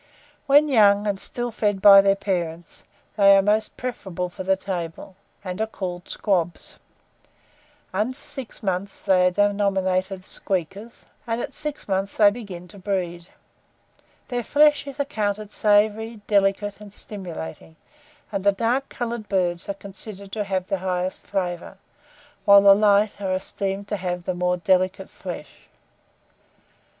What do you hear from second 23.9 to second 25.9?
have the more delicate flesh.